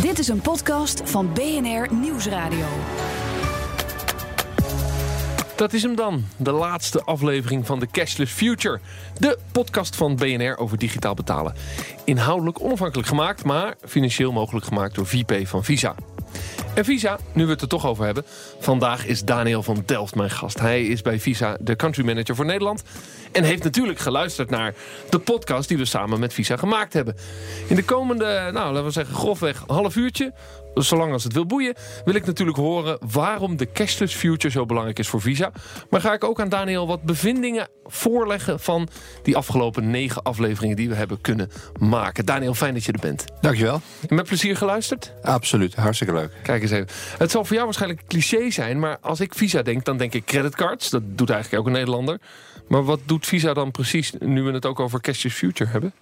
[0.00, 2.66] Dit is een podcast van BNR Nieuwsradio.
[5.56, 8.80] Dat is hem dan, de laatste aflevering van de Cashless Future.
[9.18, 11.54] De podcast van BNR over digitaal betalen.
[12.04, 15.94] Inhoudelijk onafhankelijk gemaakt, maar financieel mogelijk gemaakt door VP van Visa.
[16.74, 18.24] En Visa, nu we het er toch over hebben.
[18.58, 20.60] Vandaag is Daniel van Delft mijn gast.
[20.60, 22.82] Hij is bij Visa de country manager voor Nederland.
[23.32, 24.74] En heeft natuurlijk geluisterd naar
[25.10, 27.16] de podcast die we samen met Visa gemaakt hebben.
[27.68, 30.32] In de komende, nou laten we zeggen grofweg half uurtje
[30.74, 31.74] zolang als het wil boeien,
[32.04, 35.52] wil ik natuurlijk horen waarom de cashless future zo belangrijk is voor Visa.
[35.90, 38.88] Maar ga ik ook aan Daniel wat bevindingen voorleggen van
[39.22, 42.26] die afgelopen negen afleveringen die we hebben kunnen maken.
[42.26, 43.24] Daniel, fijn dat je er bent.
[43.40, 43.80] Dankjewel.
[44.08, 45.12] En met plezier geluisterd?
[45.22, 46.32] Absoluut, hartstikke leuk.
[46.42, 46.88] Kijk eens even.
[47.18, 50.24] Het zal voor jou waarschijnlijk cliché zijn, maar als ik Visa denk, dan denk ik
[50.24, 50.90] creditcards.
[50.90, 52.20] Dat doet eigenlijk ook een Nederlander.
[52.68, 55.92] Maar wat doet Visa dan precies, nu we het ook over cashless future hebben?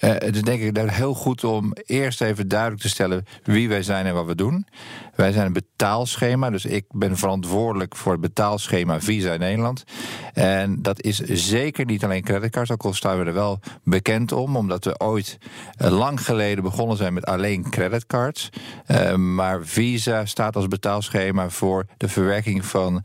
[0.00, 3.82] Uh, is denk ik dat heel goed om eerst even duidelijk te stellen wie wij
[3.82, 4.66] zijn en wat we doen.
[5.14, 9.84] Wij zijn een betaalschema, dus ik ben verantwoordelijk voor het betaalschema Visa in Nederland.
[10.32, 14.56] En dat is zeker niet alleen creditcards, ook al staan we er wel bekend om,
[14.56, 15.38] omdat we ooit
[15.82, 18.50] uh, lang geleden begonnen zijn met alleen creditcards.
[18.86, 23.04] Uh, maar Visa staat als betaalschema voor de verwerking van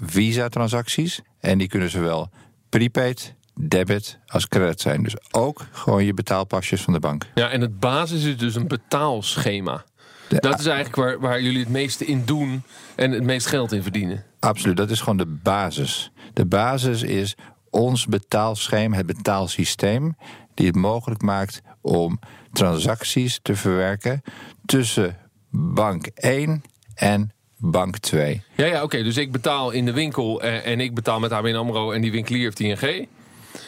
[0.00, 1.20] Visa-transacties.
[1.40, 2.30] En die kunnen zowel
[2.68, 3.34] prepaid
[3.68, 5.02] debit als credit zijn.
[5.02, 7.26] Dus ook gewoon je betaalpasjes van de bank.
[7.34, 9.84] Ja, en het basis is dus een betaalschema.
[10.28, 12.62] dat is eigenlijk waar, waar jullie het meeste in doen
[12.96, 14.24] en het meest geld in verdienen.
[14.40, 16.12] Absoluut, dat is gewoon de basis.
[16.32, 17.36] De basis is
[17.70, 20.16] ons betaalschema, het betaalsysteem,
[20.54, 22.18] die het mogelijk maakt om
[22.52, 24.22] transacties te verwerken
[24.66, 25.16] tussen
[25.50, 26.62] bank 1
[26.94, 28.42] en bank 2.
[28.56, 29.02] Ja, ja oké.
[29.02, 32.10] Dus ik betaal in de winkel en, en ik betaal met ABN AMRO en die
[32.10, 33.08] winkelier heeft ING.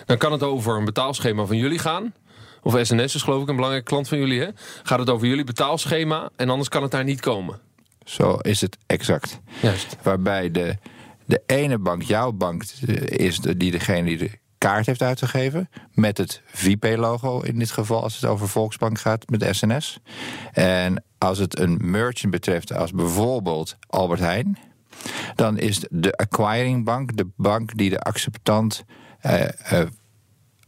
[0.07, 2.15] Dan kan het over een betaalschema van jullie gaan.
[2.63, 4.41] Of SNS is geloof ik een belangrijke klant van jullie.
[4.41, 4.49] Hè?
[4.83, 7.61] Gaat het over jullie betaalschema en anders kan het daar niet komen.
[8.05, 9.41] Zo is het exact.
[9.61, 9.97] Juist.
[10.03, 10.77] Waarbij de,
[11.25, 12.63] de ene bank, jouw bank,
[13.05, 15.69] is de, die degene die de kaart heeft uitgegeven.
[15.93, 19.99] Met het VP-logo in dit geval, als het over Volksbank gaat, met SNS.
[20.53, 24.59] En als het een merchant betreft, als bijvoorbeeld Albert Heijn.
[25.35, 28.85] Dan is de acquiring bank de bank die de acceptant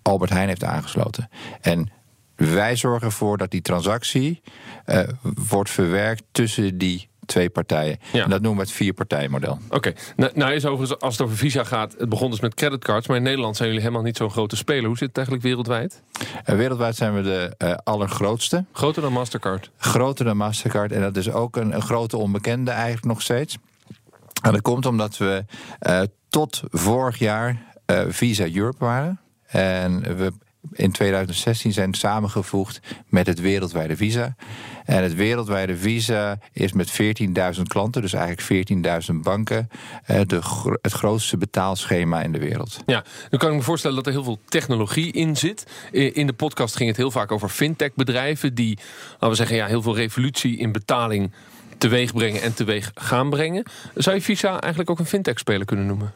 [0.02, 1.28] Albert Heijn heeft aangesloten.
[1.60, 1.90] En
[2.36, 4.42] wij zorgen ervoor dat die transactie
[4.86, 7.98] uh, wordt verwerkt tussen die twee partijen.
[8.12, 8.24] Ja.
[8.24, 9.58] En dat noemen we het vierpartijmodel.
[9.66, 9.94] Oké, okay.
[10.16, 13.16] nou, nou is overigens, als het over Visa gaat, het begon dus met creditcards, maar
[13.16, 14.86] in Nederland zijn jullie helemaal niet zo'n grote speler.
[14.86, 16.02] Hoe zit het eigenlijk wereldwijd?
[16.20, 18.64] Uh, wereldwijd zijn we de uh, allergrootste.
[18.72, 19.70] Groter dan Mastercard?
[19.76, 23.56] Groter dan Mastercard en dat is ook een, een grote onbekende eigenlijk nog steeds.
[24.42, 25.44] En dat komt omdat we
[26.28, 27.73] tot vorig jaar
[28.08, 29.20] Visa Europe waren.
[29.46, 30.32] En we
[30.72, 34.34] in 2016 zijn samengevoegd met het wereldwijde Visa.
[34.84, 36.92] En het wereldwijde Visa is met
[37.56, 38.68] 14.000 klanten, dus eigenlijk
[39.12, 39.68] 14.000 banken,
[40.10, 40.40] uh, de,
[40.82, 42.76] het grootste betaalschema in de wereld.
[42.86, 45.66] Ja, nu kan ik me voorstellen dat er heel veel technologie in zit.
[45.90, 48.78] In de podcast ging het heel vaak over fintech-bedrijven die,
[49.12, 51.32] laten we zeggen, ja, heel veel revolutie in betaling
[51.78, 53.64] teweeg brengen en teweeg gaan brengen.
[53.94, 56.12] Zou je Visa eigenlijk ook een fintech-speler kunnen noemen?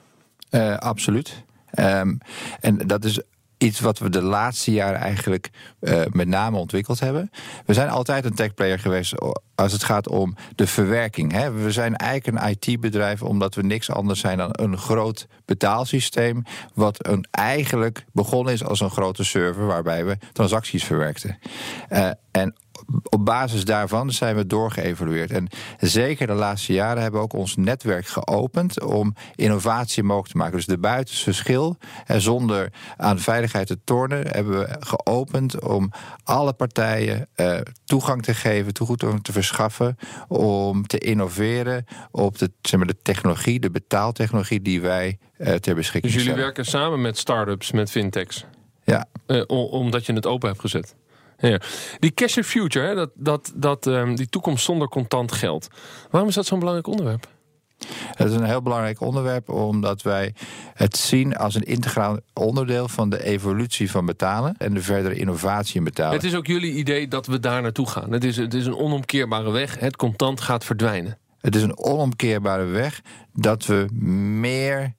[0.50, 1.44] Uh, absoluut.
[1.74, 2.18] Um,
[2.60, 3.20] en dat is
[3.58, 7.30] iets wat we de laatste jaren eigenlijk uh, met name ontwikkeld hebben.
[7.66, 9.14] We zijn altijd een techplayer geweest
[9.54, 11.32] als het gaat om de verwerking.
[11.32, 11.52] Hè.
[11.52, 16.42] We zijn eigenlijk een IT-bedrijf omdat we niks anders zijn dan een groot betaalsysteem.
[16.74, 21.38] Wat een, eigenlijk begonnen is als een grote server waarbij we transacties verwerkten.
[21.90, 22.54] Uh, en
[23.08, 25.30] op basis daarvan zijn we doorgeëvalueerd.
[25.30, 30.36] En zeker de laatste jaren hebben we ook ons netwerk geopend om innovatie mogelijk te
[30.36, 30.56] maken.
[30.56, 35.92] Dus de buitenste schil, en zonder aan veiligheid te tornen, hebben we geopend om
[36.24, 39.96] alle partijen uh, toegang te geven, toegang te verschaffen,
[40.28, 45.74] om te innoveren op de, zeg maar, de technologie, de betaaltechnologie die wij uh, ter
[45.74, 46.44] beschikking Dus jullie stellen.
[46.44, 48.44] werken samen met start-ups, met fintechs?
[48.84, 49.06] Ja.
[49.26, 50.94] Uh, omdat je het open hebt gezet?
[51.38, 51.60] Ja.
[51.98, 55.68] Die cash in future, hè, dat, dat, dat, um, die toekomst zonder contant geld.
[56.10, 57.28] Waarom is dat zo'n belangrijk onderwerp?
[58.14, 60.34] Het is een heel belangrijk onderwerp omdat wij
[60.74, 65.76] het zien als een integraal onderdeel van de evolutie van betalen en de verdere innovatie
[65.76, 66.14] in betalen.
[66.14, 68.12] Het is ook jullie idee dat we daar naartoe gaan.
[68.12, 69.78] Het is, het is een onomkeerbare weg.
[69.78, 71.18] Het contant gaat verdwijnen.
[71.40, 73.00] Het is een onomkeerbare weg
[73.32, 73.86] dat we
[74.40, 74.94] meer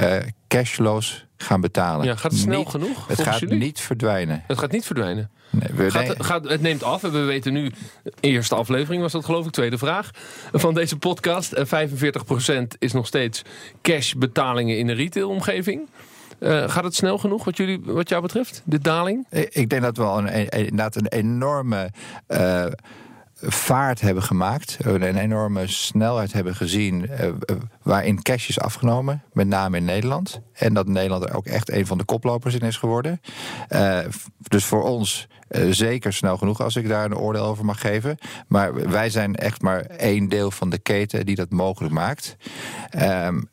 [0.00, 0.16] uh,
[0.48, 2.06] cashloos gaan betalen.
[2.06, 3.08] Ja, gaat het snel niet, genoeg?
[3.08, 3.58] Het gaat jullie?
[3.58, 4.44] niet verdwijnen.
[4.46, 5.30] Het gaat niet verdwijnen.
[5.50, 7.04] Nee, gaat, het, gaat, het neemt af.
[7.04, 7.72] En we weten nu,
[8.20, 10.10] eerste aflevering was dat geloof ik, tweede vraag
[10.52, 11.54] van deze podcast.
[11.56, 11.62] 45%
[12.78, 13.42] is nog steeds
[13.82, 15.88] cash betalingen in de retailomgeving.
[16.40, 19.26] Uh, gaat het snel genoeg wat, jullie, wat jou betreft, de daling?
[19.30, 21.90] Ik denk dat we een, inderdaad een enorme
[22.28, 22.66] uh,
[23.40, 27.28] vaart hebben gemaakt, een enorme snelheid hebben gezien uh,
[27.82, 30.40] waarin cash is afgenomen, met name in Nederland.
[30.52, 33.20] En dat Nederland er ook echt een van de koplopers in is geworden.
[34.38, 35.28] Dus voor ons
[35.70, 38.18] zeker snel genoeg als ik daar een oordeel over mag geven.
[38.48, 42.36] Maar wij zijn echt maar één deel van de keten die dat mogelijk maakt.
[43.02, 43.48] Um,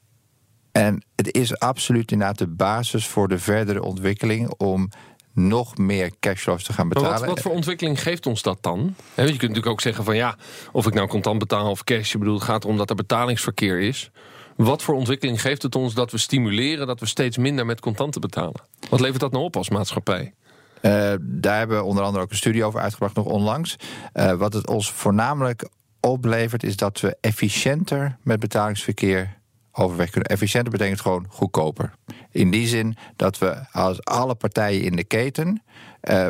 [0.71, 4.89] en het is absoluut inderdaad de basis voor de verdere ontwikkeling om
[5.35, 7.19] nog meer cashflows te gaan betalen.
[7.19, 8.95] Wat, wat, voor ontwikkeling geeft ons dat dan?
[9.15, 10.35] je kunt natuurlijk ook zeggen van ja,
[10.71, 12.13] of ik nou contant betaal of cash.
[12.13, 14.11] Ik bedoel, het gaat erom dat er betalingsverkeer is.
[14.55, 18.21] Wat voor ontwikkeling geeft het ons dat we stimuleren dat we steeds minder met contanten
[18.21, 18.61] betalen?
[18.89, 20.33] Wat levert dat nou op als maatschappij?
[20.81, 23.75] Uh, daar hebben we onder andere ook een studie over uitgebracht, nog onlangs.
[24.13, 29.37] Uh, wat het ons voornamelijk oplevert, is dat we efficiënter met betalingsverkeer
[29.75, 30.29] overweg kunnen.
[30.29, 31.93] Efficiënter betekent gewoon goedkoper.
[32.31, 35.63] In die zin dat we als alle partijen in de keten.
[36.09, 36.27] Uh,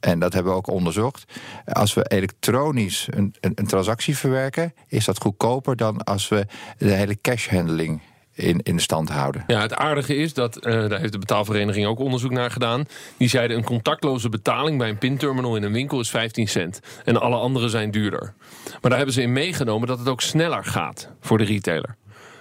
[0.00, 1.24] en dat hebben we ook onderzocht.
[1.64, 6.46] Als we elektronisch een, een, een, transactie verwerken, is dat goedkoper dan als we
[6.78, 8.00] de hele cashhandling
[8.36, 9.44] in, in stand houden.
[9.46, 12.84] Ja, het aardige is dat, uh, daar heeft de betaalvereniging ook onderzoek naar gedaan.
[13.16, 16.80] Die zeiden een contactloze betaling bij een pinterminal in een winkel is 15 cent.
[17.04, 18.34] En alle andere zijn duurder.
[18.64, 21.96] Maar daar hebben ze in meegenomen dat het ook sneller gaat voor de retailer.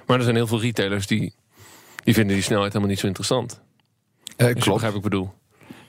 [0.06, 1.34] Maar er zijn heel veel retailers die,
[2.04, 3.62] die vinden die snelheid helemaal niet zo interessant.
[4.38, 4.66] Uh, klopt.
[4.66, 5.34] Begrijp ik bedoel.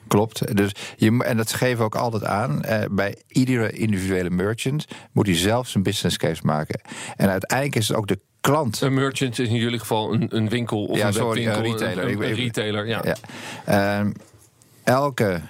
[0.08, 0.56] Klopt.
[0.56, 2.62] Dus je, en dat geven we ook altijd aan.
[2.62, 6.80] Eh, bij iedere individuele merchant moet hij zelf zijn business case maken.
[7.16, 8.80] En uiteindelijk is het ook de klant.
[8.80, 11.72] Een merchant is in jullie geval een, een winkel of ja, een sorry, webwinkel.
[11.72, 12.04] Een retailer.
[12.04, 13.02] Een, een, een retailer, ja.
[13.66, 14.04] ja.
[14.04, 14.10] Uh,
[14.84, 15.40] elke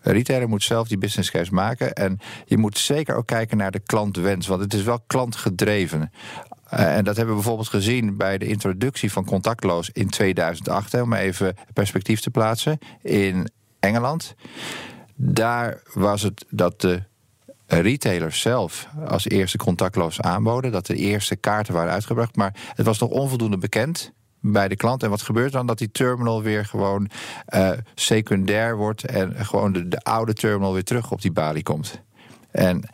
[0.00, 1.92] retailer moet zelf die business case maken.
[1.92, 4.46] En je moet zeker ook kijken naar de klantwens.
[4.46, 6.10] Want het is wel klantgedreven.
[6.74, 10.92] Uh, en dat hebben we bijvoorbeeld gezien bij de introductie van contactloos in 2008.
[10.92, 12.78] Hè, om even perspectief te plaatsen.
[13.02, 13.50] In
[13.80, 14.34] Engeland.
[15.14, 17.02] Daar was het dat de
[17.66, 20.72] retailers zelf als eerste contactloos aanboden.
[20.72, 22.36] Dat de eerste kaarten waren uitgebracht.
[22.36, 25.02] Maar het was nog onvoldoende bekend bij de klant.
[25.02, 25.66] En wat gebeurt dan?
[25.66, 27.10] Dat die terminal weer gewoon
[27.54, 29.04] uh, secundair wordt.
[29.04, 32.02] En gewoon de, de oude terminal weer terug op die balie komt.
[32.50, 32.88] En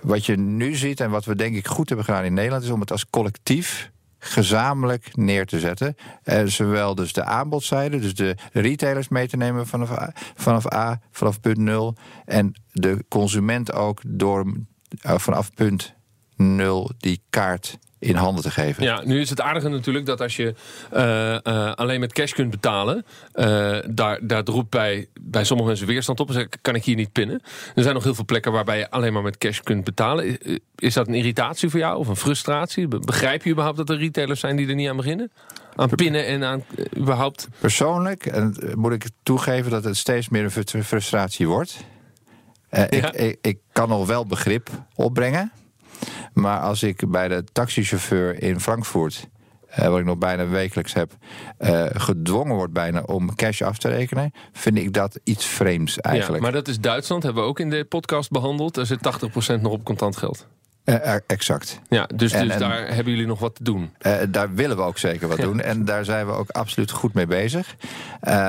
[0.00, 2.70] wat je nu ziet en wat we denk ik goed hebben gedaan in Nederland, is
[2.70, 5.96] om het als collectief gezamenlijk neer te zetten.
[6.22, 11.00] En eh, zowel dus de aanbodzijde, dus de retailers mee te nemen vanaf vanaf, A,
[11.10, 11.94] vanaf punt 0.
[12.24, 14.44] En de consument ook door
[15.06, 15.94] uh, vanaf punt
[16.38, 18.82] 0 die kaart in handen te geven.
[18.82, 20.54] Ja, nu is het aardige natuurlijk dat als je
[20.94, 23.04] uh, uh, alleen met cash kunt betalen,
[23.34, 26.30] uh, daar, daar roept bij, bij sommige mensen weerstand op.
[26.32, 27.40] Zeggen, kan ik hier niet pinnen?
[27.74, 30.38] Er zijn nog heel veel plekken waarbij je alleen maar met cash kunt betalen.
[30.76, 32.88] Is dat een irritatie voor jou of een frustratie?
[32.88, 35.30] Begrijp je überhaupt dat er retailers zijn die er niet aan beginnen?
[35.74, 36.64] Aan pinnen en aan
[36.96, 37.48] überhaupt?
[37.58, 41.84] Persoonlijk en moet ik toegeven dat het steeds meer een frustratie wordt.
[42.70, 42.90] Ja.
[42.90, 45.52] Ik, ik, ik kan nog wel begrip opbrengen.
[46.32, 49.28] Maar als ik bij de taxichauffeur in Frankfurt,
[49.78, 51.12] uh, wat ik nog bijna wekelijks heb,
[51.58, 56.36] uh, gedwongen word bijna om cash af te rekenen, vind ik dat iets vreemds eigenlijk.
[56.36, 58.76] Ja, maar dat is Duitsland, hebben we ook in de podcast behandeld.
[58.76, 59.00] Er zit
[59.58, 60.46] 80% nog op contant geld.
[60.84, 61.80] Uh, exact.
[61.88, 63.90] Ja, dus, en, dus en, daar hebben jullie nog wat te doen.
[64.28, 65.60] Daar willen we ook zeker wat doen.
[65.60, 67.76] En daar zijn we ook absoluut goed mee bezig.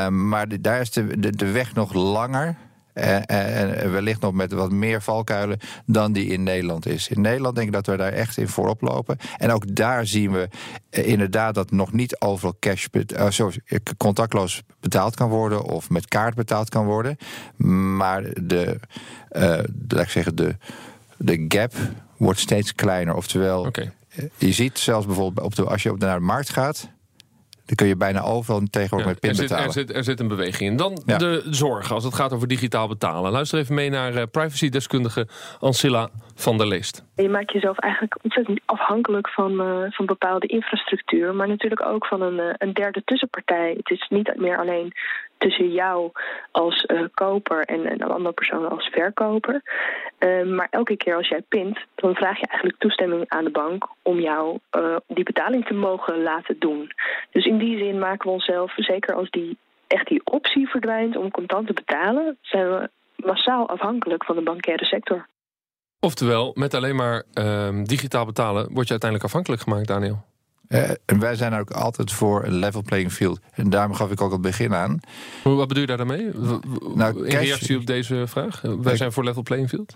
[0.09, 2.55] Maar de, daar is de, de, de weg nog langer.
[2.99, 7.07] En wellicht nog met wat meer valkuilen dan die in Nederland is.
[7.07, 9.17] In Nederland denk ik dat we daar echt in voorop lopen.
[9.37, 10.49] En ook daar zien we
[10.89, 13.61] inderdaad dat nog niet overal cash, uh, sorry,
[13.97, 17.17] contactloos betaald kan worden of met kaart betaald kan worden.
[17.95, 18.79] Maar de,
[19.31, 19.41] uh,
[19.87, 20.55] laat ik zeggen, de,
[21.17, 21.73] de gap
[22.17, 23.15] wordt steeds kleiner.
[23.15, 23.91] Oftewel, okay.
[24.37, 26.89] je ziet zelfs bijvoorbeeld op de, als je naar de markt gaat
[27.69, 29.67] dan kun je bijna overal tegenwoordig ja, met pin er zit, betalen.
[29.67, 30.77] Er zit, er zit een beweging in.
[30.77, 31.17] Dan ja.
[31.17, 33.31] de zorg als het gaat over digitaal betalen.
[33.31, 35.27] Luister even mee naar uh, privacydeskundige
[35.59, 37.03] Ancilla van der Leest.
[37.15, 42.21] Je maakt jezelf eigenlijk ontzettend afhankelijk van, uh, van bepaalde infrastructuur, maar natuurlijk ook van
[42.21, 43.73] een, uh, een derde tussenpartij.
[43.77, 44.93] Het is niet meer alleen
[45.39, 46.11] tussen jou
[46.51, 49.61] als uh, koper en een andere persoon als verkoper.
[50.19, 53.87] Uh, maar elke keer als jij pint, dan vraag je eigenlijk toestemming aan de bank
[54.01, 56.91] om jou uh, die betaling te mogen laten doen.
[57.31, 61.31] Dus in die zin maken we onszelf, zeker als die echt die optie verdwijnt om
[61.31, 65.27] contant te betalen, zijn we massaal afhankelijk van de bankaire sector.
[65.99, 70.25] Oftewel, met alleen maar ehm, digitaal betalen word je uiteindelijk afhankelijk gemaakt, Daniel.
[70.69, 73.39] Uh, en wij zijn ook altijd voor een level playing field.
[73.53, 74.99] En daarom gaf ik ook het begin aan.
[75.43, 76.29] Wat bedoel je daar dan mee?
[76.95, 78.61] Nou, In reactie op deze vraag?
[78.61, 79.95] Wij zijn voor level playing field?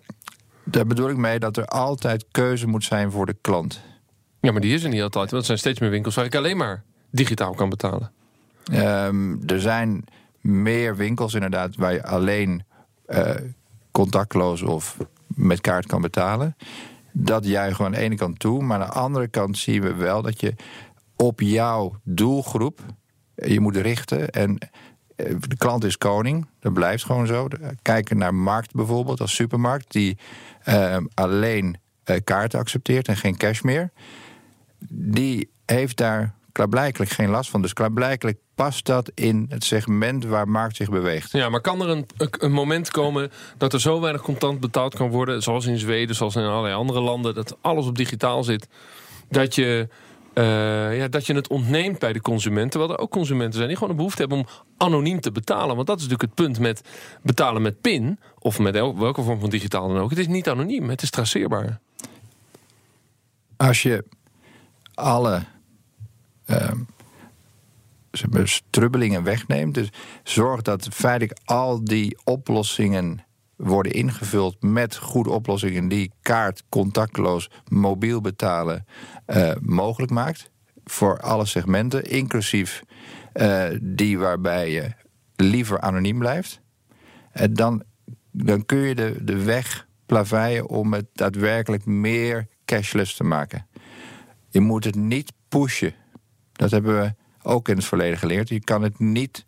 [0.63, 3.82] Daar bedoel ik mee dat er altijd keuze moet zijn voor de klant.
[4.42, 5.30] Ja, maar die is er niet altijd.
[5.30, 8.12] Want er zijn steeds meer winkels waar ik alleen maar digitaal kan betalen.
[8.74, 10.03] Um, er zijn
[10.42, 12.63] meer winkels inderdaad waar je alleen
[13.08, 13.32] uh,
[13.92, 16.56] contactloos of met kaart kan betalen.
[17.13, 18.63] Dat juichen we aan de ene kant toe.
[18.63, 20.53] Maar aan de andere kant zien we wel dat je
[21.15, 22.79] op jouw doelgroep
[23.36, 24.29] je moet richten.
[24.29, 24.58] En
[25.15, 27.48] eh, de klant is koning, dat blijft gewoon zo.
[27.82, 30.17] Kijken naar markt bijvoorbeeld, als supermarkt, die
[30.70, 31.77] uh, alleen
[32.24, 33.91] kaarten accepteert en geen cash meer.
[34.89, 37.62] Die heeft daar klaarblijkelijk geen last van.
[37.62, 41.31] Dus klaarblijkelijk past dat in het segment waar markt zich beweegt.
[41.31, 45.10] Ja, maar kan er een, een moment komen dat er zo weinig contant betaald kan
[45.10, 48.67] worden, zoals in Zweden, zoals in allerlei andere landen, dat alles op digitaal zit,
[49.29, 49.88] dat je
[50.33, 52.69] uh, ja, dat je het ontneemt bij de consumenten.
[52.69, 55.75] Terwijl er ook consumenten zijn die gewoon een behoefte hebben om anoniem te betalen.
[55.75, 56.81] Want dat is natuurlijk het punt met
[57.22, 58.19] betalen met PIN.
[58.39, 60.10] Of met welke vorm van digitaal dan ook.
[60.10, 61.79] Het is niet anoniem, het is traceerbaar.
[63.57, 64.05] Als je
[64.93, 65.43] alle
[66.48, 66.72] uh,
[68.43, 69.74] strubbelingen wegneemt.
[69.74, 69.89] Dus
[70.24, 78.22] zorg dat feitelijk al die oplossingen worden ingevuld met goede oplossingen die kaart contactloos mobiel
[78.22, 78.86] betalen
[79.27, 80.51] uh, mogelijk maakt.
[80.86, 82.84] Voor alle segmenten, inclusief
[83.34, 84.91] uh, die waarbij je
[85.36, 86.62] liever anoniem blijft.
[87.32, 87.84] En uh, dan,
[88.32, 93.67] dan kun je de, de weg plaveien om het daadwerkelijk meer cashless te maken.
[94.50, 95.93] Je moet het niet pushen.
[96.51, 97.13] Dat hebben we
[97.44, 98.50] ook in het verleden geleerd.
[98.50, 99.46] Je kan het niet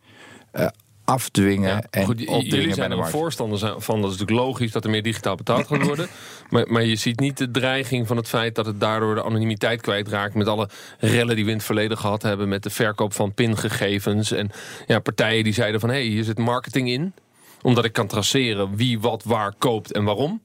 [0.54, 0.68] uh,
[1.06, 4.02] afdwingen ja, en goed, Jullie zijn er voorstanders van.
[4.02, 6.08] Dat is natuurlijk logisch dat er meer digitaal betaald gaat worden.
[6.50, 9.82] maar, maar je ziet niet de dreiging van het feit dat het daardoor de anonimiteit
[9.82, 10.34] kwijtraakt...
[10.34, 12.50] met alle rellen die we in het verleden gehad hebben...
[12.50, 14.32] met de verkoop van pingegevens.
[14.32, 14.52] En
[14.88, 15.90] ja, partijen die zeiden van...
[15.90, 17.14] hé, hey, hier zit marketing in.
[17.62, 20.42] Omdat ik kan traceren wie wat waar koopt en waarom.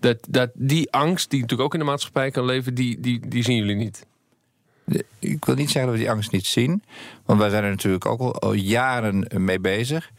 [0.00, 2.74] Dat, dat, die angst die natuurlijk ook in de maatschappij kan leven...
[2.74, 4.06] die, die, die zien jullie niet
[5.18, 6.82] ik wil niet zeggen dat we die angst niet zien.
[7.24, 10.10] Want wij zijn er natuurlijk ook al, jaren mee bezig.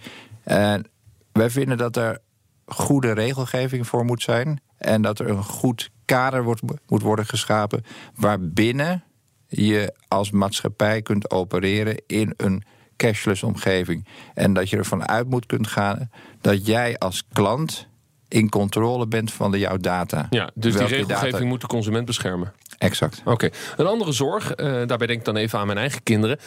[0.43, 0.87] En
[1.31, 2.19] wij vinden dat er
[2.65, 4.61] goede regelgeving voor moet zijn.
[4.77, 7.83] En dat er een goed kader wordt, moet worden geschapen.
[8.15, 9.03] Waarbinnen
[9.47, 12.63] je als maatschappij kunt opereren in een
[12.95, 14.07] cashless omgeving.
[14.33, 16.09] En dat je ervan uit moet kunnen gaan
[16.41, 17.87] dat jij als klant
[18.27, 20.27] in controle bent van de jouw data.
[20.29, 21.45] Ja, dus die regelgeving data...
[21.45, 22.53] moet de consument beschermen.
[22.77, 23.21] Exact.
[23.25, 23.49] Oké.
[23.77, 26.39] Een andere zorg, uh, daarbij denk ik dan even aan mijn eigen kinderen.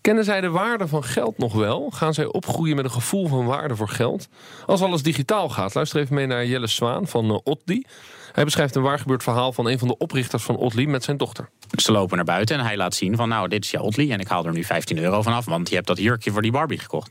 [0.00, 1.90] Kennen zij de waarde van geld nog wel?
[1.90, 4.28] Gaan zij opgroeien met een gevoel van waarde voor geld?
[4.66, 5.74] Als alles digitaal gaat.
[5.74, 7.84] Luister even mee naar Jelle Zwaan van uh, Otli.
[8.32, 11.48] Hij beschrijft een waargebeurd verhaal van een van de oprichters van Otli met zijn dochter.
[11.76, 14.20] Ze lopen naar buiten en hij laat zien van nou, dit is jouw Otli en
[14.20, 16.78] ik haal er nu 15 euro vanaf, want je hebt dat jurkje voor die Barbie
[16.78, 17.10] gekocht.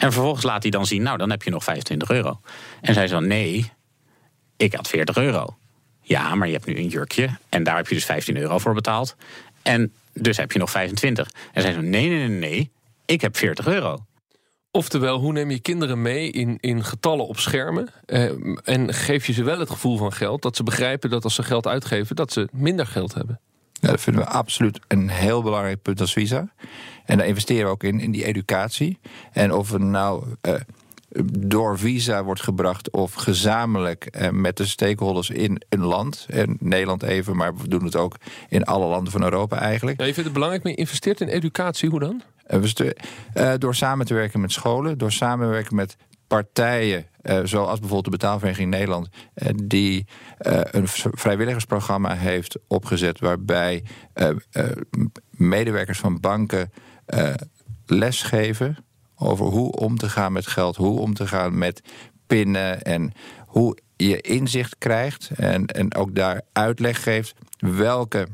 [0.00, 2.40] En vervolgens laat hij dan zien, nou, dan heb je nog 25 euro.
[2.80, 3.72] En zij zo, nee,
[4.56, 5.56] ik had 40 euro.
[6.00, 8.74] Ja, maar je hebt nu een jurkje en daar heb je dus 15 euro voor
[8.74, 9.16] betaald.
[9.62, 11.30] En dus heb je nog 25.
[11.52, 12.70] En zij zo, nee, nee, nee, nee,
[13.04, 14.04] ik heb 40 euro.
[14.70, 17.88] Oftewel, hoe neem je kinderen mee in, in getallen op schermen?
[18.06, 18.30] Eh,
[18.64, 21.42] en geef je ze wel het gevoel van geld, dat ze begrijpen dat als ze
[21.42, 23.40] geld uitgeven, dat ze minder geld hebben?
[23.80, 26.52] Ja, dat vinden we absoluut een heel belangrijk punt als Visa.
[27.04, 28.98] En daar investeren we ook in, in die educatie.
[29.32, 30.54] En of we nou uh,
[31.38, 36.26] door Visa wordt gebracht of gezamenlijk uh, met de stakeholders in een land.
[36.28, 38.16] En Nederland even, maar we doen het ook
[38.48, 40.00] in alle landen van Europa eigenlijk.
[40.00, 42.22] Ja, je vindt het belangrijk, maar je investeert in educatie, hoe dan?
[43.34, 45.96] Uh, door samen te werken met scholen, door samenwerken met
[46.30, 50.06] partijen, uh, zoals bijvoorbeeld de Betaalvereniging Nederland, uh, die
[50.40, 53.84] uh, een vrijwilligersprogramma heeft opgezet waarbij
[55.30, 56.72] medewerkers van banken
[57.86, 58.76] lesgeven
[59.16, 61.82] over hoe om te gaan met geld, hoe om te gaan met
[62.26, 63.12] pinnen en
[63.46, 68.26] hoe je inzicht krijgt en, en ook daar uitleg geeft welke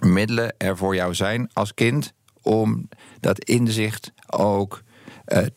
[0.00, 2.88] middelen er voor jou zijn als kind om
[3.20, 4.82] dat inzicht ook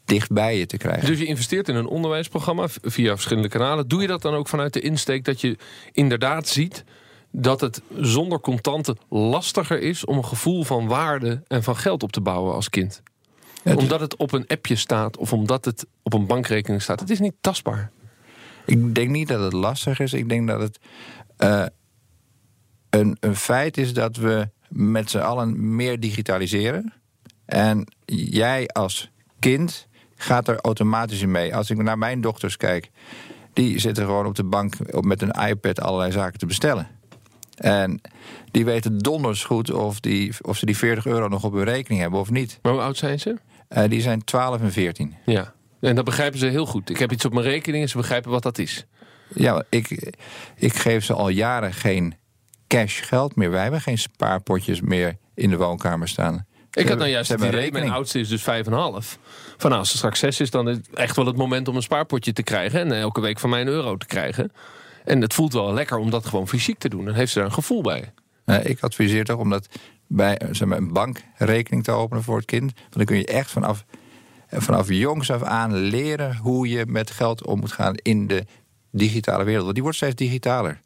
[0.05, 1.07] dicht bij je te krijgen.
[1.07, 3.87] Dus je investeert in een onderwijsprogramma via verschillende kanalen.
[3.87, 5.57] Doe je dat dan ook vanuit de insteek dat je
[5.91, 6.83] inderdaad ziet
[7.31, 12.11] dat het zonder contanten lastiger is om een gevoel van waarde en van geld op
[12.11, 13.01] te bouwen als kind?
[13.63, 16.99] omdat het op een appje staat of omdat het op een bankrekening staat.
[16.99, 17.91] Het is niet tastbaar.
[18.65, 20.13] Ik denk niet dat het lastig is.
[20.13, 20.79] Ik denk dat het
[21.37, 21.65] uh,
[22.89, 26.93] een, een feit is dat we met z'n allen meer digitaliseren.
[27.45, 31.55] En jij als kind gaat er automatisch in mee.
[31.55, 32.89] Als ik naar mijn dochters kijk,
[33.53, 36.87] die zitten gewoon op de bank met een iPad allerlei zaken te bestellen.
[37.55, 38.01] En
[38.51, 42.01] die weten donders goed of, die, of ze die 40 euro nog op hun rekening
[42.01, 42.59] hebben of niet.
[42.61, 43.35] Maar hoe oud zijn ze?
[43.69, 45.15] Uh, die zijn 12 en 14.
[45.25, 46.89] Ja, en dat begrijpen ze heel goed.
[46.89, 48.85] Ik heb iets op mijn rekening en ze begrijpen wat dat is.
[49.33, 50.13] Ja, ik,
[50.55, 52.15] ik geef ze al jaren geen
[52.67, 53.49] cash geld meer.
[53.49, 56.45] Wij hebben geen spaarpotjes meer in de woonkamer staan.
[56.79, 59.19] Ik had nou juist het idee, mijn oudste is dus 5,5.
[59.57, 61.81] Van als ze straks 6 is, dan is het echt wel het moment om een
[61.81, 62.79] spaarpotje te krijgen.
[62.79, 64.51] En elke week van mij een euro te krijgen.
[65.05, 67.05] En het voelt wel lekker om dat gewoon fysiek te doen.
[67.05, 68.13] Dan heeft ze daar een gevoel bij.
[68.45, 69.67] Nou, ik adviseer toch om dat
[70.07, 72.71] bij eh, zeg maar, een bankrekening te openen voor het kind.
[72.79, 73.85] Want dan kun je echt vanaf,
[74.47, 78.45] eh, vanaf jongs af aan leren hoe je met geld om moet gaan in de
[78.91, 79.61] digitale wereld.
[79.63, 80.79] Want die wordt steeds digitaler.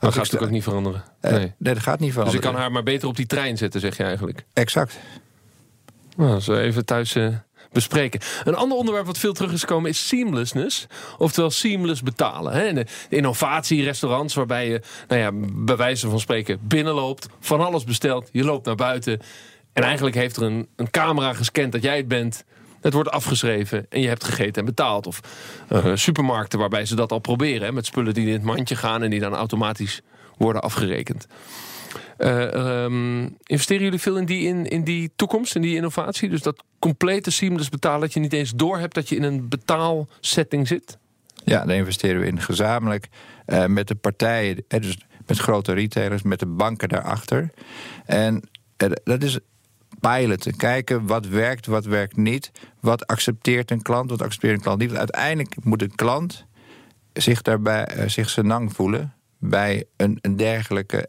[0.00, 1.04] Dat gaat natuurlijk ook niet veranderen.
[1.20, 1.40] Eh, Nee.
[1.40, 2.40] nee, dat gaat niet Dus veranderen.
[2.40, 4.44] ik kan haar maar beter op die trein zetten, zeg je eigenlijk.
[4.52, 4.98] Exact.
[6.18, 7.28] Nou, dat even thuis eh,
[7.72, 8.20] bespreken.
[8.44, 10.86] Een ander onderwerp wat veel terug is gekomen is seamlessness.
[11.18, 12.52] Oftewel seamless betalen.
[12.52, 12.72] Hè?
[12.72, 17.28] De innovatie, restaurants waarbij je, nou ja, bij wijze van spreken, binnenloopt.
[17.40, 18.28] Van alles bestelt.
[18.32, 19.20] Je loopt naar buiten.
[19.72, 22.44] En eigenlijk heeft er een, een camera gescand dat jij het bent.
[22.80, 25.06] Het wordt afgeschreven en je hebt gegeten en betaald.
[25.06, 25.20] Of
[25.68, 27.66] eh, supermarkten waarbij ze dat al proberen.
[27.66, 27.72] Hè?
[27.72, 30.00] Met spullen die in het mandje gaan en die dan automatisch
[30.36, 31.26] worden afgerekend.
[32.18, 36.28] Eh, ehm, investeren jullie veel in die, in, in die toekomst, in die innovatie?
[36.28, 40.66] Dus dat complete seamless betalen, dat je niet eens doorhebt dat je in een betaalsetting
[40.68, 40.98] zit?
[41.44, 43.08] Ja, daar investeren we in gezamenlijk
[43.46, 47.50] eh, met de partijen, eh, dus met grote retailers, met de banken daarachter.
[48.04, 48.42] En
[49.04, 49.38] dat is
[50.00, 50.56] piloten.
[50.56, 52.50] Kijken wat werkt, wat werkt niet.
[52.80, 54.88] Wat accepteert een klant, wat accepteert een klant niet.
[54.88, 56.46] Want uiteindelijk moet een klant
[57.12, 61.08] zich daarbij zich senang voelen bij een, een dergelijke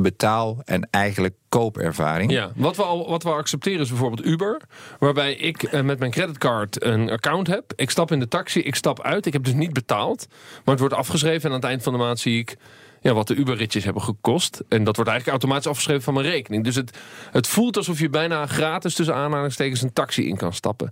[0.00, 2.30] betaal- en eigenlijk koopervaring.
[2.30, 4.60] Ja, wat we, al, wat we accepteren is bijvoorbeeld Uber.
[4.98, 7.72] Waarbij ik eh, met mijn creditcard een account heb.
[7.76, 9.26] Ik stap in de taxi, ik stap uit.
[9.26, 10.26] Ik heb dus niet betaald.
[10.28, 12.56] Maar het wordt afgeschreven en aan het eind van de maand zie ik...
[13.00, 14.62] Ja, wat de Uber-ritjes hebben gekost.
[14.68, 16.64] En dat wordt eigenlijk automatisch afgeschreven van mijn rekening.
[16.64, 16.98] Dus het,
[17.30, 20.90] het voelt alsof je bijna gratis tussen aanhalingstekens een taxi in kan stappen.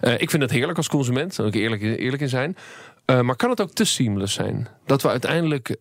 [0.00, 2.56] Eh, ik vind het heerlijk als consument, daar zal ik eerlijk, eerlijk in zijn.
[3.04, 4.68] Eh, maar kan het ook te seamless zijn?
[4.86, 5.76] Dat we uiteindelijk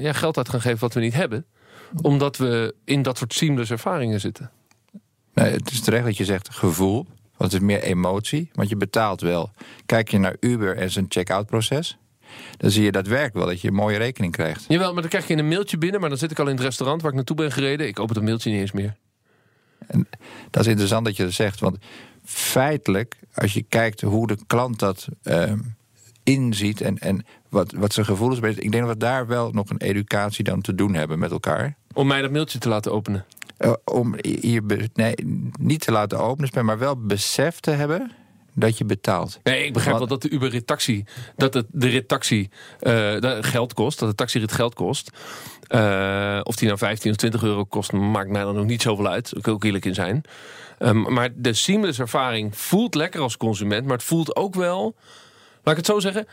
[0.00, 1.46] ja, geld uit gaan geven wat we niet hebben
[2.02, 4.50] omdat we in dat soort seamless ervaringen zitten.
[5.34, 7.06] Nee, het is terecht dat je zegt gevoel.
[7.36, 8.50] Want het is meer emotie.
[8.52, 9.50] Want je betaalt wel.
[9.86, 11.98] Kijk je naar Uber en zijn check-out proces.
[12.56, 14.64] Dan zie je daadwerkelijk wel dat je een mooie rekening krijgt.
[14.68, 16.00] Jawel, maar dan krijg je een mailtje binnen.
[16.00, 17.86] Maar dan zit ik al in het restaurant waar ik naartoe ben gereden.
[17.86, 18.96] Ik open het mailtje niet eens meer.
[20.50, 21.60] Dat is interessant dat je dat zegt.
[21.60, 21.78] Want
[22.24, 25.58] feitelijk, als je kijkt hoe de klant dat ehm,
[26.22, 28.56] inziet en, en wat, wat zijn gevoel is.
[28.56, 31.76] Ik denk dat we daar wel nog een educatie dan te doen hebben met elkaar.
[31.94, 33.24] Om mij dat mailtje te laten openen.
[33.56, 34.62] Eh, om hier
[34.94, 35.14] nee,
[35.60, 38.12] niet te laten openen, maar wel besef te hebben
[38.54, 39.40] dat je betaalt.
[39.42, 41.04] Nee, ik begrijp Want- wel dat de Uber rit taxi,
[41.36, 42.48] dat het, de rit taxi
[43.20, 45.10] dat geld kost, dat de taxirit geld kost.
[45.66, 49.08] Eh, of die nou 15 of 20 euro kost, maakt mij dan ook niet zoveel
[49.08, 49.32] uit.
[49.32, 50.22] Daar kan ik ook eerlijk in zijn.
[50.78, 54.94] Ehm, maar de seamless ervaring voelt lekker als consument, maar het voelt ook wel,
[55.62, 56.26] laat ik het zo zeggen,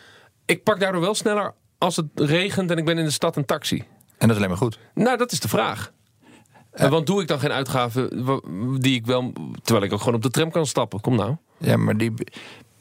[0.45, 3.45] ik pak daardoor wel sneller als het regent en ik ben in de stad een
[3.45, 3.83] taxi.
[4.21, 4.79] En dat is alleen maar goed.
[4.93, 5.91] Nou, dat is de vraag.
[6.71, 8.09] Want doe ik dan geen uitgaven
[8.79, 11.01] die ik wel, terwijl ik ook gewoon op de tram kan stappen?
[11.01, 11.35] Kom nou.
[11.57, 12.13] Ja, maar die,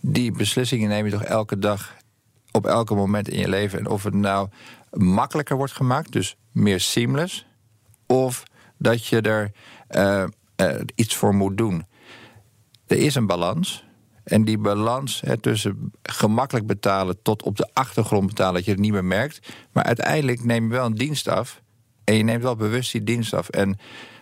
[0.00, 1.94] die beslissingen neem je toch elke dag,
[2.50, 3.78] op elke moment in je leven.
[3.78, 4.48] En of het nou
[4.90, 7.46] makkelijker wordt gemaakt, dus meer seamless,
[8.06, 8.42] of
[8.78, 9.52] dat je er
[9.88, 10.22] eh,
[10.56, 11.86] eh, iets voor moet doen.
[12.86, 13.84] Er is een balans.
[14.30, 18.80] En die balans hè, tussen gemakkelijk betalen tot op de achtergrond betalen, dat je het
[18.80, 19.48] niet meer merkt.
[19.72, 21.60] Maar uiteindelijk neem je wel een dienst af.
[22.04, 23.48] En je neemt wel bewust die dienst af.
[23.48, 23.78] En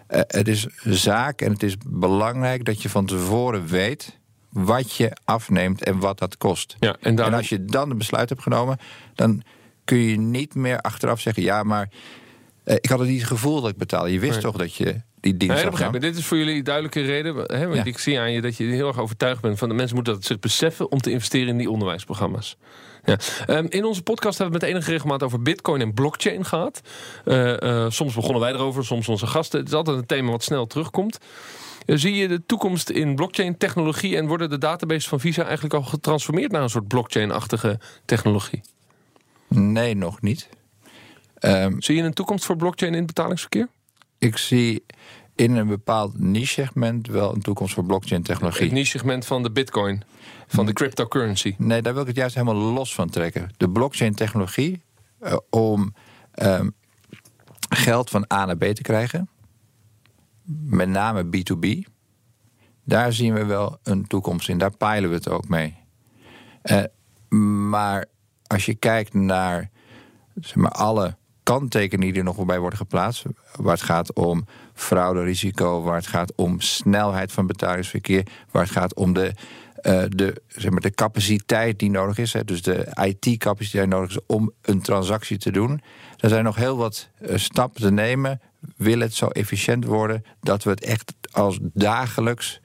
[0.07, 4.19] eh, het is zaak en het is belangrijk dat je van tevoren weet
[4.49, 6.77] wat je afneemt en wat dat kost.
[6.81, 8.79] Ja, en daarom- en als je dan een besluit hebt genomen,
[9.15, 9.43] dan
[9.85, 11.91] kun je niet meer achteraf zeggen: ja, maar
[12.65, 14.13] eh, ik had het niet het gevoel dat ik betaalde.
[14.13, 14.43] Je wist Nee.
[14.43, 16.01] toch dat je die Nee, dat begrijp.
[16.01, 17.37] Dit is voor jullie duidelijke reden.
[17.37, 17.85] Hè, want Ja.
[17.85, 20.25] ik zie aan je dat je heel erg overtuigd bent van de mensen moeten dat
[20.25, 22.57] zich beseffen om te investeren in die onderwijsprogramma's.
[23.05, 23.19] Ja.
[23.47, 26.81] Ehm, in onze podcast hebben we met enige regelmaat over bitcoin en blockchain gehad.
[27.25, 29.59] Eh, eh, soms begonnen wij erover, soms onze gasten.
[29.59, 31.19] Het is altijd een thema wat snel terugkomt.
[31.87, 35.75] Eh, zie je de toekomst in blockchain technologie en worden de databases van Visa eigenlijk
[35.75, 38.61] al getransformeerd naar een soort blockchain-achtige technologie?
[39.49, 40.49] Nee, nog niet.
[41.39, 43.69] Ehm, Zie je een toekomst voor blockchain in het betalingsverkeer?
[44.19, 44.85] Ik zie
[45.35, 48.73] in een bepaald niche-segment wel een toekomst voor Het blockchain-technologie.
[48.73, 50.03] niche-segment van de bitcoin,
[50.47, 51.55] van de cryptocurrency.
[51.59, 53.51] Nee, daar wil ik het juist helemaal los van trekken.
[53.57, 54.83] De blockchain-technologie
[55.21, 55.95] eh, om
[56.33, 56.69] ehm,
[57.69, 59.29] geld van A naar B te krijgen,
[60.65, 61.91] met name B2B,
[62.85, 64.59] daar zien we wel een toekomst in.
[64.59, 65.77] Daar peilen we het ook mee.
[66.63, 66.83] Eh,
[67.69, 68.07] maar
[68.47, 69.71] als je kijkt naar
[70.35, 71.17] zeg maar, alle
[71.53, 73.25] kanttekeningen die er nog bij worden geplaatst,
[73.57, 78.95] waar het gaat om frauderisico, waar het gaat om snelheid van betalingsverkeer, waar het gaat
[78.95, 79.33] om de,
[79.81, 84.11] eh, de, zeg maar, de capaciteit die nodig is, hè, dus de IT-capaciteit die nodig
[84.11, 85.81] is om een transactie te doen.
[86.17, 88.41] Er zijn nog heel wat eh, stappen te nemen.
[88.77, 92.61] Wil het zo efficiënt worden dat we het echt als dagelijks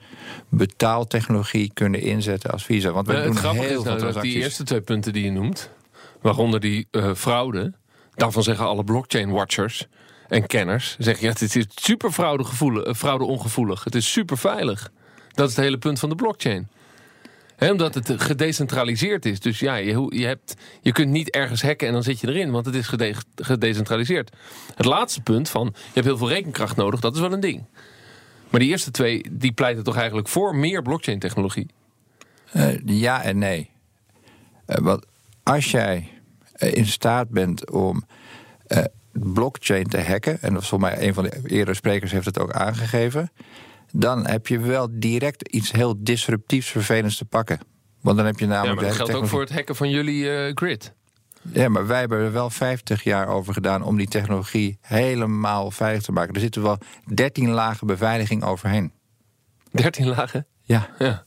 [0.48, 2.90] betaaltechnologie kunnen inzetten als Visa?
[2.90, 4.44] Want we Eh, doen het grappige heel is veel nou dat die transacties.
[4.44, 5.70] eerste twee punten die je noemt,
[6.20, 7.72] waaronder die fraude,
[8.14, 9.86] Daarvan zeggen alle blockchain-watchers
[10.28, 10.96] en kenners...
[10.98, 12.44] zeggen, ja, het is super fraude,
[12.84, 13.84] eh, fraude ongevoelig.
[13.84, 14.90] Het is super veilig.
[15.32, 16.68] Dat is het hele punt van de blockchain.
[17.58, 19.40] Omdat het gedecentraliseerd is.
[19.40, 22.50] Dus ja, je, je, hebt, je kunt niet ergens hacken en dan zit je erin.
[22.50, 24.30] Want het is gede gedecentraliseerd.
[24.74, 27.00] Het laatste punt van, je hebt heel veel rekenkracht nodig.
[27.00, 27.64] Dat is wel een ding.
[28.50, 31.66] Maar die eerste twee, die pleiten toch eigenlijk voor meer blockchain technologie?
[32.52, 33.70] Uh, ja en nee.
[34.66, 35.06] Uh, want
[35.42, 36.13] als jij
[36.72, 38.04] in staat bent om
[39.12, 40.42] blockchain te hacken...
[40.42, 43.30] en volgens mij een van de eerdere sprekers heeft het ook aangegeven
[43.96, 47.58] dan heb je wel direct iets heel disruptiefs, vervelends te pakken.
[48.00, 48.80] Want dan heb je namelijk.
[48.80, 50.94] Ja, maar dat geldt ook voor het hacken van jullie uh, grid.
[51.52, 56.02] Ja, maar wij hebben er wel 50 jaar over gedaan om die technologie helemaal veilig
[56.02, 56.34] te maken.
[56.34, 56.78] Er zitten wel
[57.14, 58.92] 13 lagen beveiliging overheen.
[59.70, 60.46] 13 lagen?
[60.62, 60.88] Ja.
[60.98, 61.24] ja.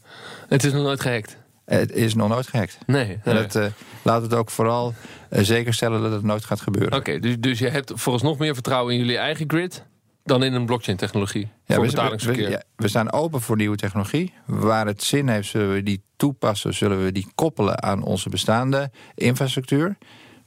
[0.47, 1.37] Het is nog nooit gehackt?
[1.75, 2.77] Het is nog nooit gehackt.
[2.85, 3.19] Nee.
[3.23, 3.65] En dat, uh,
[4.01, 4.93] laat het ook vooral
[5.29, 6.97] uh, zeker stellen dat het nooit gaat gebeuren.
[6.97, 9.85] Oké, dus, dus je hebt vooralsnog meer vertrouwen in jullie eigen grid
[10.23, 12.45] dan in een blockchain-technologie ja, voor we, betalingsverkeer.
[12.45, 14.33] We, ja, we staan open voor nieuwe technologie.
[14.45, 18.91] Waar het zin heeft, zullen we die toepassen, zullen we die koppelen aan onze bestaande
[19.15, 19.97] infrastructuur.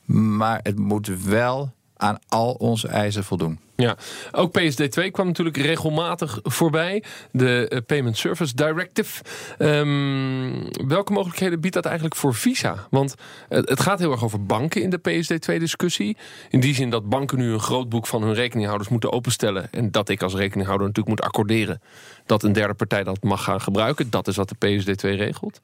[0.05, 3.59] Maar het moet wel aan al onze eisen voldoen.
[3.81, 3.97] Ja,
[4.33, 7.05] ook PSD2 kwam natuurlijk regelmatig voorbij.
[7.33, 9.23] De eh, Payment Service Directive.
[9.59, 12.87] Um, welke mogelijkheden biedt dat eigenlijk voor Visa?
[12.91, 13.15] Want
[13.49, 16.17] het gaat heel erg over banken in de PSD2-discussie.
[16.49, 19.73] In die zin dat banken nu een groot boek van hun rekeninghouders moeten openstellen.
[19.73, 21.81] En dat ik als rekeninghouder natuurlijk moet accorderen
[22.27, 24.11] dat een derde partij dat mag gaan gebruiken.
[24.11, 25.61] Dat is wat de PSD2 regelt.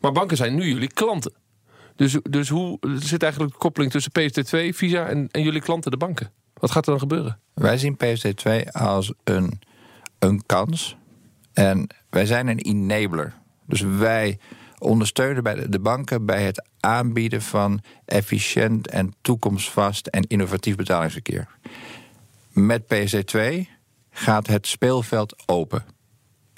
[0.00, 1.32] Maar banken zijn nu jullie klanten.
[1.96, 5.96] Dus, dus hoe zit eigenlijk de koppeling tussen PSD2, Visa en, en jullie klanten, de
[5.96, 6.30] banken?
[6.62, 7.38] Wat gaat er dan gebeuren?
[7.54, 9.60] Wij zien PSD2 als een,
[10.18, 10.96] een kans.
[11.52, 13.34] En wij zijn een enabler.
[13.66, 14.38] Dus wij
[14.78, 21.48] ondersteunen bij de banken bij het aanbieden van efficiënt en toekomstvast en innovatief betalingsverkeer.
[22.48, 23.66] Met PSD2
[24.10, 25.84] gaat het speelveld open.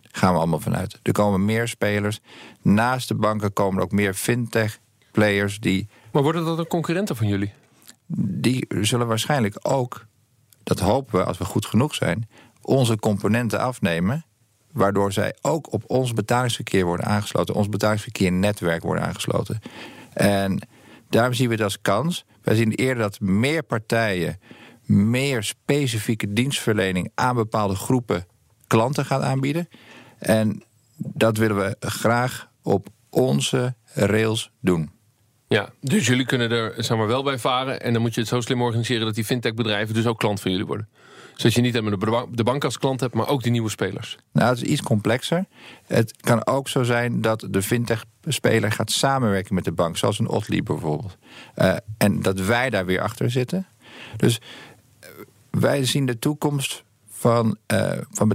[0.03, 0.99] Gaan we allemaal vanuit.
[1.03, 2.21] Er komen meer spelers.
[2.62, 4.79] Naast de banken komen er ook meer fintech
[5.12, 5.88] players die.
[6.12, 7.53] Maar worden dat een concurrenten van jullie?
[8.07, 10.07] Die zullen waarschijnlijk ook,
[10.62, 12.29] dat hopen we als we goed genoeg zijn,
[12.62, 14.25] onze componenten afnemen.
[14.73, 19.61] Waardoor zij ook op ons betalingsverkeer worden aangesloten, ons betalingsverkeernetwerk worden aangesloten.
[20.12, 20.69] En
[21.09, 22.25] daarom zien we het als kans.
[22.43, 24.38] Wij zien eerder dat meer partijen
[24.87, 28.27] meer specifieke dienstverlening aan bepaalde groepen
[28.67, 29.69] klanten gaan aanbieden.
[30.19, 30.62] En
[30.97, 34.94] dat willen we graag op onze rails doen.
[35.55, 37.81] Ja, dus jullie kunnen er zeg maar, wel bij varen.
[37.81, 40.51] En dan moet je het zo slim organiseren dat die fintech-bedrijven dus ook klant van
[40.51, 40.88] jullie worden.
[41.35, 44.19] Zodat je niet alleen de bank als klant hebt, maar ook die nieuwe spelers.
[44.33, 45.45] Nou, het is iets complexer.
[45.87, 50.29] Het kan ook zo zijn dat de fintech-speler gaat samenwerken met de bank, zoals een
[50.29, 51.17] Otley bijvoorbeeld.
[51.57, 53.67] Uh, en dat wij daar weer achter zitten.
[54.17, 54.40] Dus
[55.01, 55.09] uh,
[55.51, 56.85] wij zien de toekomst
[57.25, 58.29] van, uh, van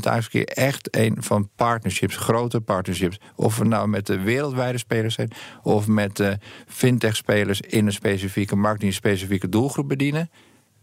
[0.46, 3.20] echt een van partnerships, grote partnerships.
[3.36, 5.32] Of we nou met de wereldwijde spelers zijn,
[5.64, 10.30] of met fintech-spelers in een specifieke markt die een specifieke doelgroep bedienen.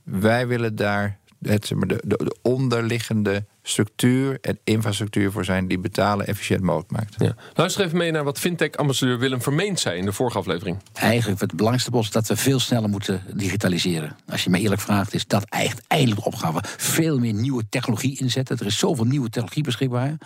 [0.03, 6.27] Wij willen daar het, de, de, de onderliggende structuur en infrastructuur voor zijn die betalen
[6.27, 7.15] efficiënt mogelijk maakt.
[7.19, 7.35] Ja.
[7.55, 10.79] Luister even mee naar wat fintech-ambassadeur Willem Vermeend zei in de vorige aflevering.
[10.93, 14.17] Eigenlijk het belangrijkste is dat we veel sneller moeten digitaliseren.
[14.29, 16.61] Als je me eerlijk vraagt, is dat eigenlijk eindelijk de opgave.
[16.77, 18.59] Veel meer nieuwe technologie inzetten.
[18.59, 20.19] Er is zoveel nieuwe technologie beschikbaar.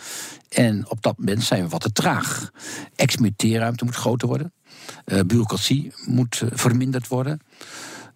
[0.49, 2.51] En op dat moment zijn we wat te traag.
[2.97, 4.53] Experimenteerruimte moet groter worden.
[5.07, 7.41] Uh, bureaucratie moet uh, verminderd worden.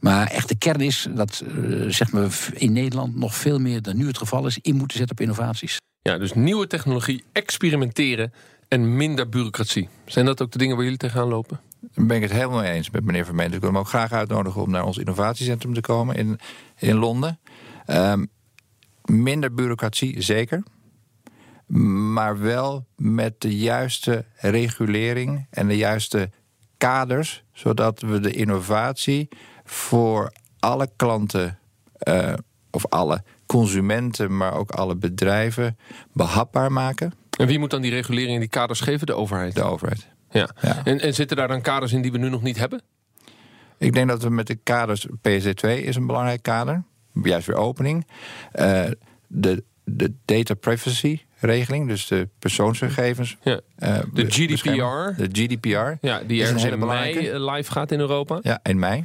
[0.04, 3.96] Maar echt de kern is dat uh, zeg maar in Nederland nog veel meer dan
[3.96, 5.76] nu het geval is, in moeten zetten op innovaties.
[6.02, 8.32] Ja, dus nieuwe technologie, experimenteren
[8.68, 9.88] en minder bureaucratie.
[10.04, 11.60] Zijn dat ook de dingen waar jullie tegenaan lopen?
[11.80, 13.54] Daar ben ik het helemaal mee eens met meneer Vermeend.
[13.54, 16.38] Ik wil hem ook graag uitnodigen om naar ons innovatiecentrum te komen in,
[16.78, 17.40] in Londen.
[17.86, 18.28] Um,
[19.04, 20.62] minder bureaucratie, zeker.
[21.66, 26.30] Maar wel met de juiste regulering en de juiste
[26.76, 29.28] kaders, zodat we de innovatie
[29.64, 31.58] voor alle klanten,
[32.08, 32.32] uh,
[32.70, 35.78] of alle consumenten, maar ook alle bedrijven
[36.12, 37.12] behapbaar maken.
[37.38, 39.06] En wie moet dan die regulering en die kaders geven?
[39.06, 39.54] De overheid.
[39.54, 40.08] De overheid.
[40.30, 40.48] Ja.
[40.60, 40.84] ja.
[40.84, 42.82] En, en zitten daar dan kaders in die we nu nog niet hebben?
[43.78, 45.06] Ik denk dat we met de kaders.
[45.06, 46.82] PSD2 is een belangrijk kader.
[47.22, 48.06] Juist weer opening.
[48.54, 48.84] Uh,
[49.26, 53.36] de, de data privacy regeling, dus de persoonsgegevens.
[53.42, 53.60] Ja.
[53.78, 55.22] Uh, de GDPR.
[55.22, 56.06] De GDPR.
[56.06, 58.38] Ja, die ergens in mei live gaat in Europa.
[58.42, 59.04] Ja, in mei.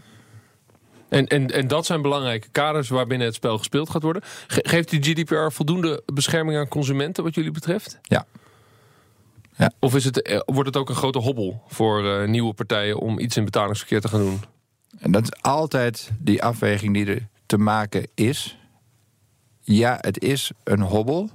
[1.09, 4.21] En, en, en dat zijn belangrijke kaders waarbinnen het spel gespeeld gaat worden.
[4.47, 7.99] geeft die GDPR voldoende bescherming aan consumenten wat jullie betreft?
[8.01, 8.25] Ja.
[9.57, 9.71] ja.
[9.79, 13.19] Of is het, eh, wordt het ook een grote hobbel voor uh, nieuwe partijen om
[13.19, 14.39] iets in betalingsverkeer te gaan doen?
[14.99, 18.57] En dat is altijd die afweging die er te maken is.
[19.61, 21.29] Ja, het is een hobbel.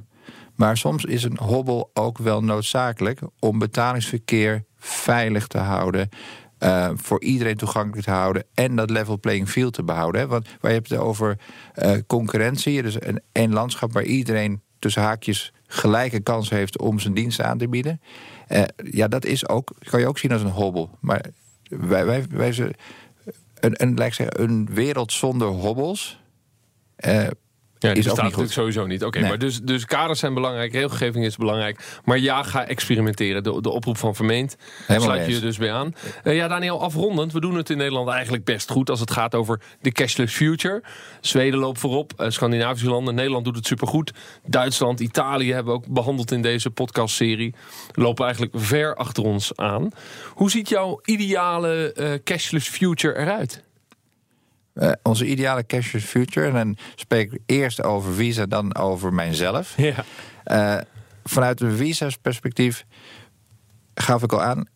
[0.55, 6.09] Maar soms is een hobbel ook wel noodzakelijk om betalingsverkeer veilig te houden.
[6.61, 10.21] Uh, voor iedereen toegankelijk te houden en dat level playing field te behouden.
[10.21, 10.27] Hè?
[10.27, 11.38] Want je hebt het over
[11.77, 17.14] uh, concurrentie, dus een, een landschap waar iedereen tussen haakjes gelijke kans heeft om zijn
[17.14, 18.01] diensten aan te bieden.
[18.49, 20.99] Uh, ja, dat is ook, kan je ook zien als een hobbel.
[21.01, 21.25] Maar
[21.62, 22.75] wij, wij, wij
[23.61, 26.23] een, een, zeggen, een wereld zonder hobbels.
[27.85, 29.05] Ja, die is bestaat natuurlijk sowieso niet.
[29.05, 32.01] Oké, maar dus, dus kaders zijn belangrijk, regelgeving is belangrijk.
[32.05, 33.42] Maar ja, ga experimenteren.
[33.42, 35.94] De, de oproep van Vermeend Helemaal sluit je dus bij aan.
[36.25, 37.33] Uh, ja, Daniel, afrondend.
[37.33, 40.83] We doen het in Nederland eigenlijk best goed als het gaat over de cashless future.
[41.20, 43.14] Zweden loopt voorop, uh, Scandinavische landen.
[43.14, 44.12] Nederland doet het supergoed.
[44.47, 47.55] Duitsland, Italië hebben we ook behandeld in deze podcastserie.
[47.92, 49.90] Lopen eigenlijk ver achter ons aan.
[50.31, 53.62] Hoe ziet jouw ideale uh, cashless future eruit?
[54.75, 56.47] Uh, onze ideale cashless future.
[56.47, 59.77] En dan spreek ik eerst over Visa, dan over mijzelf.
[59.77, 60.05] Ja.
[60.47, 60.81] Uh,
[61.25, 62.85] vanuit een Visa's perspectief
[63.95, 64.67] gaf ik al aan...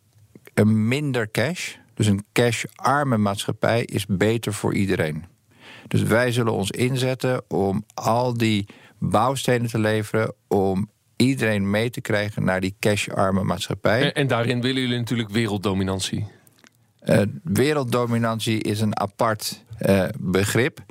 [0.55, 3.85] een minder cash, dus een cash-arme maatschappij...
[3.85, 5.25] is beter voor iedereen.
[5.89, 10.35] Dus wij zullen ons inzetten om al die bouwstenen te leveren...
[10.49, 14.03] om iedereen mee te krijgen naar die cash-arme maatschappij.
[14.03, 16.27] En, en daarin willen jullie natuurlijk werelddominantie.
[17.05, 20.85] Uh, werelddominantie is een apart uh, begrip.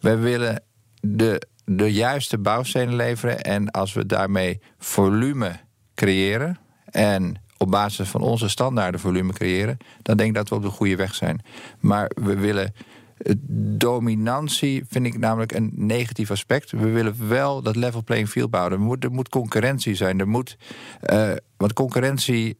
[0.00, 0.62] We willen
[1.00, 3.40] de, de juiste bouwstenen leveren.
[3.42, 5.52] En als we daarmee volume
[5.94, 6.58] creëren.
[6.84, 9.76] en op basis van onze standaarden volume creëren.
[10.02, 11.40] dan denk ik dat we op de goede weg zijn.
[11.80, 12.74] Maar we willen.
[13.78, 16.70] Dominantie vind ik namelijk een negatief aspect.
[16.70, 18.72] We willen wel dat level playing field bouwen.
[18.72, 20.20] Er moet, er moet concurrentie zijn.
[20.20, 20.56] Er moet,
[21.12, 22.58] uh, want concurrentie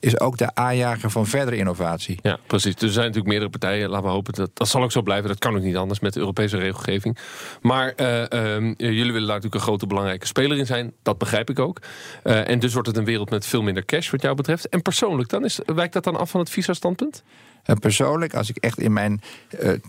[0.00, 2.18] is ook de aanjager van verdere innovatie.
[2.22, 2.74] Ja, precies.
[2.74, 3.88] Dus er zijn natuurlijk meerdere partijen.
[3.88, 5.28] Laten we hopen dat dat zal ook zo blijven.
[5.28, 7.18] Dat kan ook niet anders met de Europese regelgeving.
[7.62, 10.92] Maar uh, uh, jullie willen daar natuurlijk een grote belangrijke speler in zijn.
[11.02, 11.80] Dat begrijp ik ook.
[12.24, 14.68] Uh, en dus wordt het een wereld met veel minder cash wat jou betreft.
[14.68, 15.44] En persoonlijk dan?
[15.44, 17.22] Is, wijkt dat dan af van het visa-standpunt?
[17.62, 19.20] En persoonlijk, als ik echt in mijn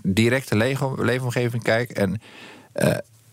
[0.04, 0.56] directe
[0.98, 1.90] leefomgeving kijk...
[1.90, 2.22] en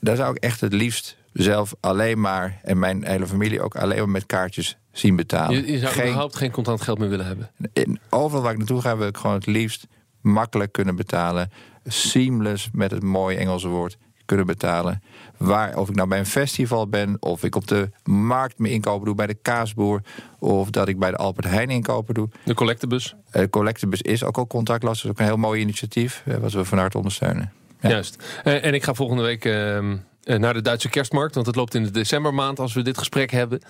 [0.00, 2.60] daar zou ik echt het liefst zelf alleen maar...
[2.62, 5.66] en mijn hele familie ook alleen maar met kaartjes zien betalen.
[5.66, 7.50] Je, je zou geen, überhaupt geen contant geld meer willen hebben?
[7.72, 9.86] In, overal waar ik naartoe ga wil ik gewoon het liefst
[10.20, 11.50] makkelijk kunnen betalen.
[11.84, 15.02] Seamless, met het mooie Engelse woord, kunnen betalen.
[15.36, 19.06] Waar, of ik nou bij een festival ben, of ik op de markt mijn inkopen
[19.06, 20.00] doe bij de kaasboer,
[20.38, 22.28] of dat ik bij de Albert Heijn inkopen doe.
[22.44, 23.14] De collectebus?
[23.30, 25.02] Eh, de collectebus is ook al contactloos.
[25.02, 27.52] Dat is ook een heel mooi initiatief, eh, wat we van harte ondersteunen.
[27.80, 27.88] Ja.
[27.88, 28.40] Juist.
[28.44, 31.34] En, en ik ga volgende week ehm, eh, naar de Duitse kerstmarkt.
[31.34, 33.60] Want het loopt in de decembermaand als we dit gesprek hebben.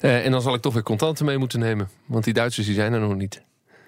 [0.00, 1.88] Uh, en dan zal ik toch weer contanten mee moeten nemen.
[2.06, 3.42] Want die Duitsers die zijn er nog niet.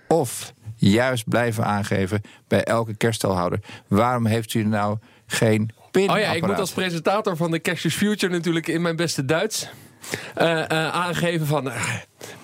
[0.08, 3.60] Of juist blijven aangeven bij elke kerststelhouder.
[3.88, 6.10] Waarom heeft u nou geen pin?
[6.10, 9.68] Oh ja, ik moet als presentator van de Cashless Future natuurlijk in mijn beste Duits
[10.38, 11.66] uh, aangeven van...
[11.66, 11.74] Uh,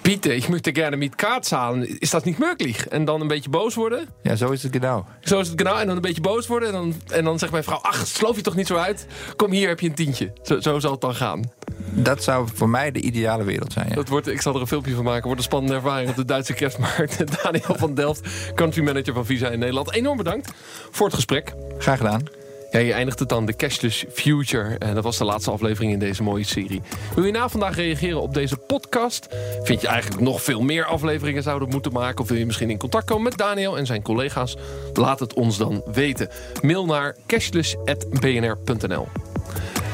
[0.01, 1.99] Pieter, ik möchte gerne met kaart zahlen.
[1.99, 2.81] Is dat niet mogelijk?
[2.81, 4.09] En dan een beetje boos worden.
[4.23, 5.05] Ja, zo is het genau.
[5.21, 5.79] Zo is het genau.
[5.79, 6.69] En dan een beetje boos worden.
[6.69, 9.07] En dan, en dan zegt mijn vrouw, ach, sloof je toch niet zo uit?
[9.37, 10.33] Kom hier, heb je een tientje.
[10.43, 11.51] Zo, zo zal het dan gaan.
[11.91, 13.95] Dat zou voor mij de ideale wereld zijn, ja.
[13.95, 15.25] Dat wordt, ik zal er een filmpje van maken.
[15.25, 17.25] Wordt een spannende ervaring op de Duitse kerstmarkt.
[17.43, 19.93] Daniel van Delft, country manager van Visa in Nederland.
[19.93, 20.53] Enorm bedankt
[20.91, 21.55] voor het gesprek.
[21.79, 22.36] Graag gedaan.
[22.85, 24.79] Je eindigt het dan, de Cashless Future.
[24.79, 26.83] En dat was de laatste aflevering in deze mooie serie.
[27.15, 29.29] Wil je na vandaag reageren op deze podcast?
[29.63, 32.21] Vind je eigenlijk nog veel meer afleveringen zouden moeten maken?
[32.21, 34.57] Of wil je misschien in contact komen met Daniel en zijn collega's?
[34.93, 36.29] Laat het ons dan weten.
[36.63, 39.07] Mail naar cashless.bnr.nl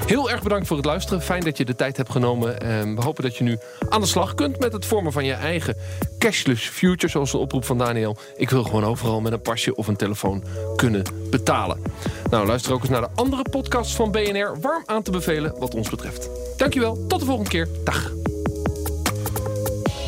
[0.06, 1.22] Heel erg bedankt voor het luisteren.
[1.22, 2.60] Fijn dat je de tijd hebt genomen.
[2.60, 5.32] Ehm, we hopen dat je nu aan de slag kunt met het vormen van je
[5.32, 5.76] eigen
[6.18, 8.16] cashless future, zoals de oproep van Daniel.
[8.36, 10.44] Ik wil gewoon overal met een pasje of een telefoon
[10.76, 11.82] kunnen betalen.
[12.30, 14.60] Nou, luister ook eens naar de andere podcasts van BNR.
[14.60, 16.28] Warm aan te bevelen wat ons betreft.
[16.56, 17.68] Dankjewel, tot de volgende keer.
[17.84, 18.12] Dag.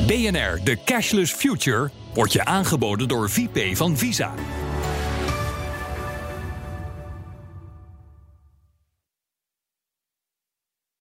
[0.06, 4.34] BNR, de Cashless Future, wordt je aangeboden door VP van Visa.